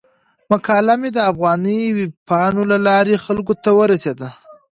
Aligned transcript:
مقاله 0.51 0.93
مې 1.01 1.09
د 1.15 1.19
افغاني 1.31 1.79
ویبپاڼو 1.97 2.61
له 2.71 2.77
لارې 2.87 3.15
خلکو 3.25 3.53
ته 3.63 3.69
ورسیده. 3.79 4.29